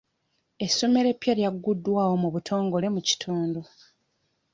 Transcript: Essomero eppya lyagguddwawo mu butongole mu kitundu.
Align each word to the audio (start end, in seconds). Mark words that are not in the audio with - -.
Essomero 0.65 1.07
eppya 1.13 1.33
lyagguddwawo 1.37 2.13
mu 2.23 2.29
butongole 2.33 2.87
mu 2.95 3.01
kitundu. 3.07 3.61